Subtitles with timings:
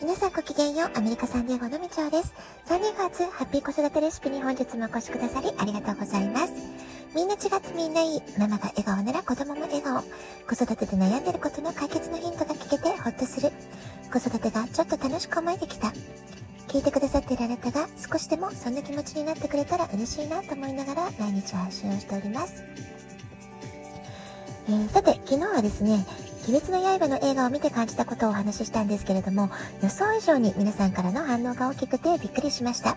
[0.00, 0.90] 皆さんごきげんよう。
[0.96, 2.32] アメリカサンディエゴのみちょうです。
[2.64, 6.54] 3年月ハッピー子育てレシピに本日もお越しくださりありがとうございます。
[7.14, 8.22] みんな違ってみんないい。
[8.38, 10.02] ママが笑顔なら子供も笑顔。
[10.48, 13.52] 子育てで悩んでることの解決のヒントが聞けてほっとする。
[14.10, 15.92] 子育てがちょっと楽しく思えてきた。
[16.68, 22.64] 聞いてくださっているあなたが少しでもそんな気持ちになってくれたら嬉しいなと思いながら毎日配信をしております。
[24.66, 26.06] えー、さて、昨日はですね、
[26.50, 29.50] 鬼滅の刃の映画を見て感じたことをお話ししたんですけれども、
[29.84, 32.96] 予想以上に皆さんからの反応が大きくてびっくりしました。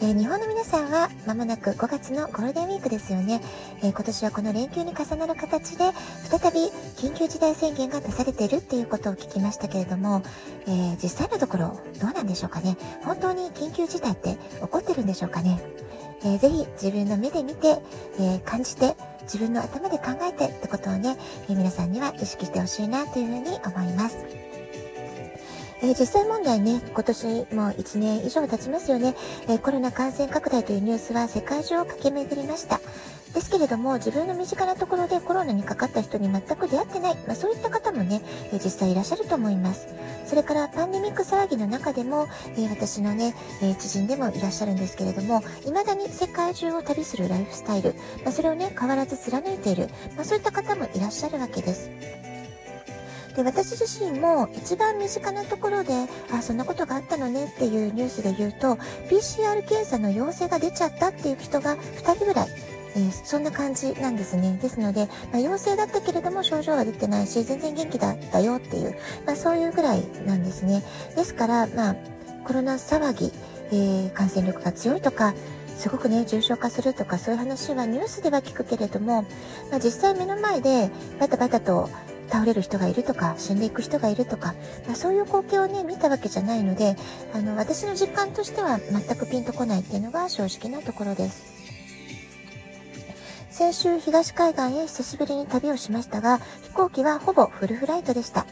[0.00, 3.40] えー、日本の皆さんは間もなく5月のゴールデンウィークですよね、
[3.78, 5.90] えー、今年はこの連休に重なる形で
[6.28, 10.22] 再び緊急事態宣言が出されているっていうことを聞きましたけれども、
[10.66, 12.76] えー、実際のところどうなんでしょうかね。
[13.04, 15.60] 本当に緊急事態って起こってるんでしょうかね、
[16.24, 17.78] えー、ぜひ自分の目で見て、
[18.18, 21.16] え感じて自分の頭で考えてってことをね、
[21.48, 24.46] え皆さんには意識してほしいなというふうに思います。
[25.82, 29.14] えー、実際問題ね、今年もう1年以上経ちますよね、
[29.48, 32.80] えー、コロナ感染拡大というニュースは世界中を駆け巡りました。
[33.34, 38.22] ですけれども、自分の身近なところでコロナにかかった人に全く出会ってない、まあ、そういった方もね、
[38.52, 39.88] えー、実際いらっしゃると思います。
[40.26, 51.90] それからパンデミック騒ぎの中でも、え私のね、え知人でもいらっしゃるんですけれども、未だに世界中を旅するライフスタイル、まあ、それをね、変わらず貫いている、まあ、そういった方もいらっしゃるわけです。
[53.36, 55.92] で私自身も一番身近なところで
[56.32, 58.76] あそんなことがあったのねっていうニュースで言うと
[59.10, 62.48] PCR 検査の陽性が出ちゃったっていう人が2人ぐらい
[62.96, 64.58] えー、そんな感じなんですね。
[64.60, 70.82] ですので、まあ、陽性だったけれども症状が出てないし、全然元気だったよっていう、まあ、そういうぐらいなんですね。
[71.14, 71.96] ですから、まあ、
[72.44, 73.32] コロナ騒ぎ、
[73.70, 75.34] えー、感染力が強いとか、
[75.76, 79.22] すごくね、重症化するとか、そういう話はニュースでは聞くけれども、
[79.70, 81.90] まあ、実際目の前でバタバタと
[82.28, 84.54] 倒れる人がいるとか死んでいく人がいるとか、
[84.86, 86.96] まあ、そういう光景をね見たわけじゃないので
[87.32, 91.65] あの私の実感としては全くピンとこないっていうのが正直なところです
[93.56, 98.44] 先週東海岸へ久しぶりに旅をしましたが飛行機はほぼフルフライトでした。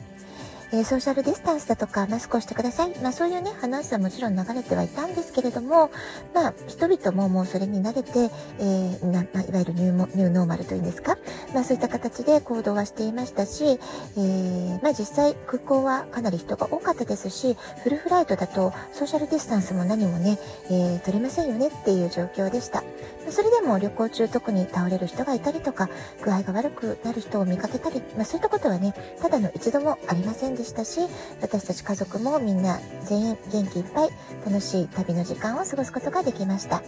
[0.74, 2.98] えー、ソーシャルディスタンスだとかマスクをしてください。
[3.00, 5.92] まあそういうね、話はもちろん流れてはいたんですけれども、
[6.34, 11.16] まあ人々ももうそれに慣れて、えー、まあ、いわゆるニューノーマルというんですか、
[11.54, 20.40] まあそういった形で行動はしていましたし、えー、まあ実際空港はかなり人が多かったですし、フルフライトだとソーシャルディスタンスも何もね、
[20.70, 22.82] えー、取れませんよねっていう状況でした。
[23.30, 25.88] それでも旅行中特に倒れる人がいたりとか、
[26.22, 28.92] 具合が悪くなる人を見かけたり、まあそういったことはね、
[29.22, 31.00] ただの一度もありませんでしたしたし、
[31.40, 34.10] 私たち家族もみんな全員元気いっぱい
[34.44, 36.82] 楽しい旅の時間を過ごすことができました。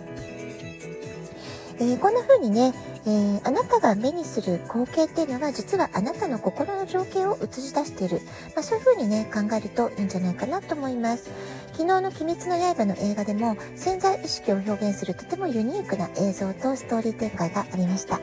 [1.78, 2.72] えー、こんな風にね、
[3.04, 8.22] えー、あなたが目にする光景っていうのは実はあなたの心の情景を映し出している、
[8.54, 11.30] まあ、そういう風にね考えるといいんじゃないかなと思います。
[11.72, 18.20] 昨日の「鬼滅の刃」の映画でも潜在意識を表現するとてもユニークな映像とストーリー展開がありました。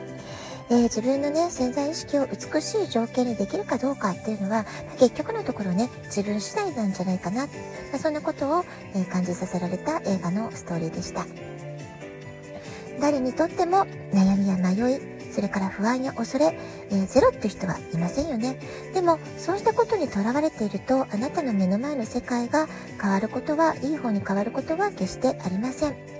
[0.70, 4.64] えー、自分のね、潜在意識を美しい条件にできるかどうかっていうのは、
[4.98, 7.48] 結局のところね、自分次第なんじゃないかな。
[7.92, 8.64] ま、そんなことを、
[8.94, 11.26] え、感じさせられた映画のストーリーでした。
[13.00, 15.00] 誰にとっても悩みや迷い、
[15.32, 16.56] それから不安や恐れ、
[16.90, 18.58] えー、ゼロって人はいませんよね。
[18.94, 22.68] でも、そうしたことにとらわれていると、あなたの目の前の世界が
[23.02, 26.13] 変わることは、いい方に変わることは決してありません。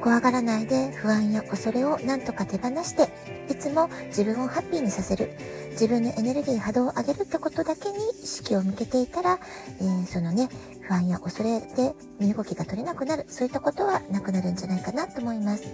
[0.00, 3.08] 怖がらないで不安や恐れをなんとか手放して
[3.50, 5.30] いつも自分をハッピーにさせる
[5.72, 9.38] 自分のエネルギー波動を上げるってことだけに意識を向けていたら、
[9.80, 10.48] えー、そのね
[10.82, 15.66] 不安や恐れで身動きが取れなくなるそういったことはなくなるんじゃないかなと思います。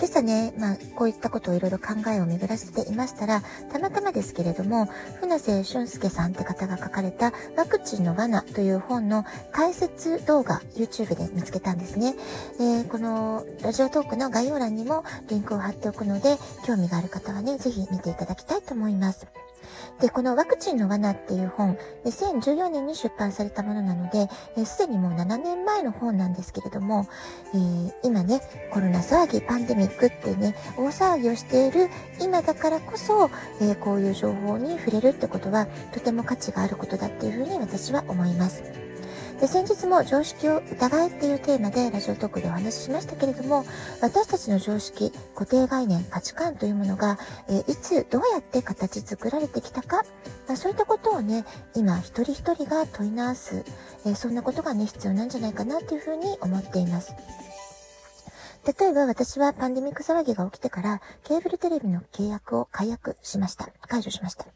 [0.00, 4.88] 今朝ね、まあ、こういったことをいろいろ考えを巡らせていましたら、たまたまですけれども、
[5.20, 12.14] 船瀬俊介さんって方が書かれたワクチンの罠という本の解説動画、YouTube で見つけたんですね。
[12.58, 19.26] えー、このラジオトークの概要欄にもリンクを貼っておくので、興味がある方はね、ぜひ見ていただきたいと思います。
[20.00, 24.28] で、このワクチンの罠っていう本、2014年に出版されたものなので、
[24.64, 27.06] す、で、にもう7年前の本なんですけれども、
[27.54, 28.40] えー、今ね、
[28.70, 31.88] コロナ騒ぎ、パンデミックってね、大騒ぎをしている
[32.20, 33.30] 今だからこそ、
[33.60, 38.89] えー、こういう情報に触れるってことは、とても価値があることだっていうふうに私は思います。
[39.40, 43.64] で先日も常識を疑えっていうテーマでラジオトークでお話ししましたけれども
[44.02, 50.02] 私たちの常識固定概念価値観というものが、えいつどうやって形作られてきたか、
[50.46, 53.64] まあ、そういったことをね今一人一人が問い直す、
[54.06, 57.14] えそんなことがね必要なんじゃないかなというふうに思っています。
[58.66, 63.70] 例えば私はパンデミック騒ぎが起きてからケーブルテレビの契約を解約しました。
[63.88, 64.46] 解除しました。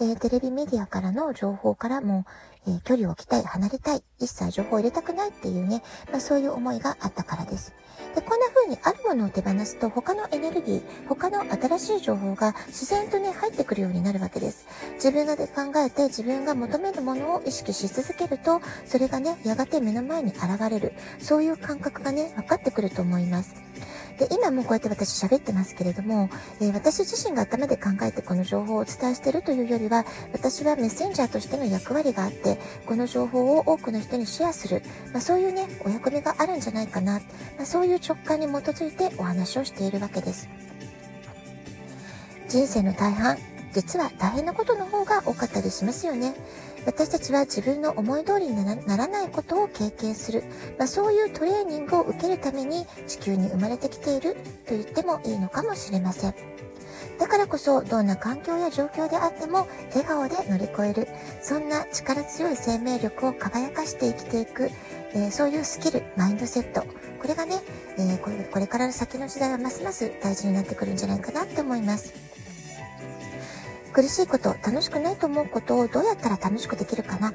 [0.00, 2.24] えー、テレビメディアからの情報からも、
[2.66, 7.74] えー、距離を置きたい、離れたい、一切情報を入れたくないっていうね、まあ、そういう思いがあったからです。
[8.14, 14.66] で、こんな風にあるものを手放すと他のエネルギー、他の新しい情報が自然とね、入ってくるようになるわけです。
[14.94, 20.92] 自分がで考えて自分が求めるものを意識し続けると、それがね、やがて目の前に現れる。
[21.18, 23.53] そういう感覚がね、分かってくると思います。
[24.18, 26.30] で、今もこうやって私喋ってますけれども、
[26.60, 34.82] えー、私自身が頭で考えてこの情報をお伝えしているというよりは、私はメッセンジャーとしての役割があって、この情報を多くの人にシェアする、
[35.12, 37.14] まあ、そういうね、お役目があるんじゃないかな、
[37.56, 40.48] まあ、そういう直感に基づいてお話をしているわけです。
[42.48, 43.36] 人生の大半、
[43.74, 46.34] 実は大変なことの方が多かったりしますよね。
[46.86, 50.44] 私たちは自分の思い通りにならないことを経験する、
[50.78, 54.34] まあ、そういうトレーニングを受けるために地球に生まれてきている
[54.66, 56.34] と言ってもいいのかもしれません。
[57.18, 61.08] だからこそどんな環境や状況であっても笑顔で乗り越える
[61.42, 64.70] そんな力強い生命力を輝かして生きていく、
[65.14, 66.82] えー、そういうスキルマインドセット
[67.20, 67.62] これがね、
[67.98, 72.34] えー、これから先の時代はますます大事になってくるんじゃないかなって思います。
[73.94, 77.32] 苦しいこと、楽しくないと思うことをどうやったら楽しくできるかな。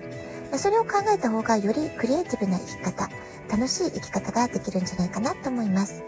[0.58, 3.10] それを考えた方がよりクリエイティブな生き方、
[3.50, 6.04] 楽しい生き方ができるんじゃないかなと思います。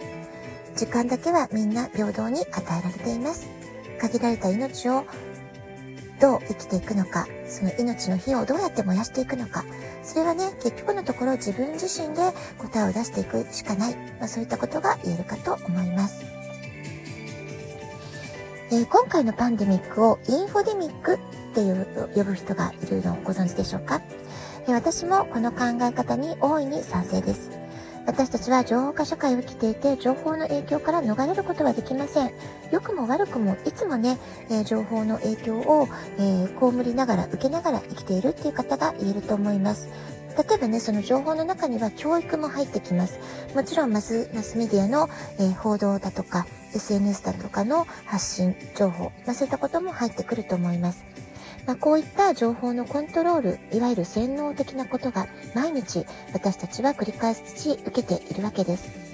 [0.75, 3.48] 時間だけはみんな平等に与えられています。
[4.01, 5.06] 限られた命を
[6.19, 9.63] どう生きていくのか、その命の火をどうやって燃やしていくのか、
[10.04, 12.21] それはね、結局のところ自分自身で
[12.57, 16.41] 答えを出していくしかない、まあ、そういったことが言えるかと思います。
[18.73, 21.19] えー、今回のパンデミックをインフォデミックっ
[21.53, 24.01] ていう呼ぶ人がいるのをご存知でしょうか、
[24.63, 27.51] えー、私もこの考え方に大いに賛成です。
[28.06, 32.31] 私たちは情報化社会を生きていて、情報の影響から逃れることはできません。
[32.71, 34.18] 良くも悪くも、いつもね、
[34.50, 35.88] えー、情報の影響を、
[36.18, 39.88] えー、被りながら、受けながら生きているっていう方が言えると思います。
[40.38, 43.19] 例えばね、その情報の中には教育も入ってきます。
[43.56, 51.04] もちろんマスマスメディアの、えー、報道だとか、SNS だとかの発信情報、まあ、そういったことも入ってくると思います。
[51.66, 59.11] まあ、こういった情報のコントロール、いわゆる洗脳的なことが毎日私たちは繰り返し受けているわけです。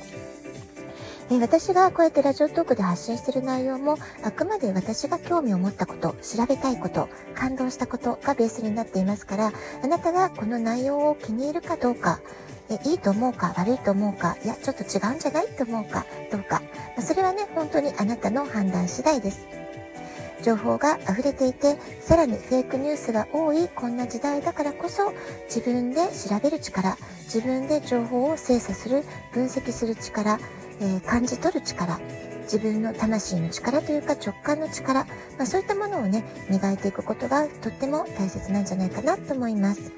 [1.30, 9.52] え私がこうやってラジオトークで発信している内容も、あくまで私が興味を持ったこと、調べたいこと、感動したことがベースになっていますから、
[9.84, 12.22] あなたがこの内容を気に入るかどうか、
[12.70, 16.62] えいいと思うか悪いと思うか、いや、ちょっと違うんじゃないと思うかどうか、
[16.96, 19.46] まそれはね、本当にあなたの判断次第です。
[20.44, 25.12] 情報が溢れていて、さらにフェイクニュースが多いこんな時代だからこそ、
[25.54, 29.04] 自分で調べる力、自分で情報を精査する、
[29.34, 30.40] 分析する力、
[30.80, 32.00] えー、感じ取る力、
[32.44, 35.04] 自分の魂の力というか直感の力、
[35.38, 39.92] まあ、そういったものをね、磨いていくことがとっても大切なんじゃないかなと思います。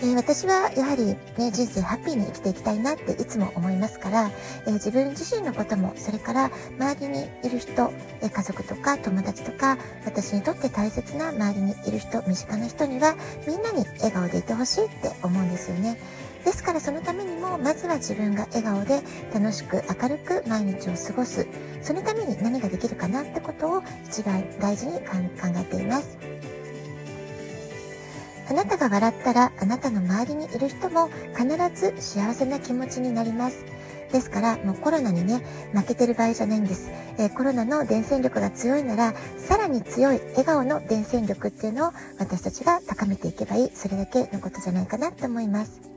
[0.00, 1.06] えー、私はやはり、
[1.38, 4.30] ね、人生ハッピーに生きていきたいなっていつも思いますから、
[4.66, 13.16] えー、自分自身のことも、それから周りにいる人、えー、家族とか友達とか、私にとって大切な周りにいる人、身近な人には、
[13.48, 15.98] みんなに笑顔でいてほしいって思うんですよね。
[16.44, 19.00] ですからそのためにもまずは自分が笑顔で
[19.32, 21.46] 楽しく明るく毎日を過ごす
[21.82, 25.16] そのために何ができるかなってことを一番大事に考
[25.56, 26.18] えています
[28.50, 33.64] あなたが笑ったらあなたの周りにいる人も必ず幸せな気持ちになります
[34.14, 36.88] ですから、もうコロナにね、負けてる場合じゃないんです。
[37.18, 43.70] えー、コロナの伝染力が強いなら、さらに強い笑顔の伝染力っていうのを私たちが高めていけばいい。
[43.74, 45.93] それだけのことじゃないかなって思います。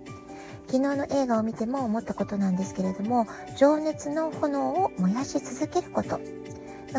[0.67, 3.25] 昨日の映画を見ても思ったことなんですけれども
[3.57, 6.19] 情熱の炎を燃やし続けること、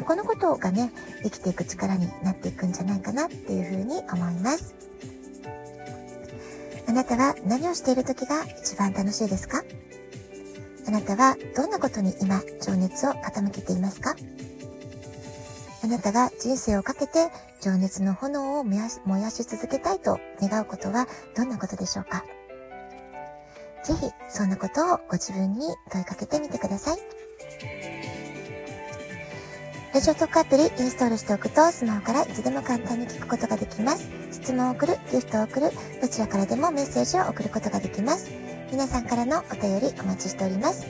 [0.04, 0.90] このことがね
[1.22, 4.74] 生きていく力になっていくんじゃないかなっていうふうに思います。
[6.88, 9.62] あなたは何をしている時が一番楽しいですか？
[10.86, 14.16] あなたはどんなことに今情熱を傾けていますか？
[15.84, 18.88] あなたが人生をかけて情熱の炎を燃や
[19.30, 21.06] し続けたいと願うことは
[21.36, 22.24] どんなことでしょうか？
[23.88, 26.98] ぜひ、そんなことをご自分に問いかけてみてください。
[29.94, 34.06] ラジオトークアプリインストールしておくとスマホからいつでも簡単に聞くことができます。
[34.30, 35.70] 質問を送る、ギフトを送る、
[36.02, 38.30] どちらからでもメッセージを送ることができます。
[38.70, 40.86] 皆さんからのお便りお待ちしております。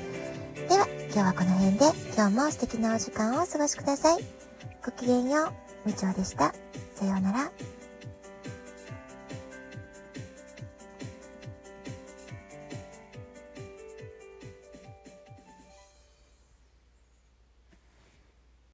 [0.68, 1.84] では、今日はこの辺で
[2.16, 4.24] 今日も素敵なお時間をお過ごしください。
[4.84, 5.52] ごきげんよう。
[5.86, 6.52] みちょでした。
[6.96, 7.77] さようなら。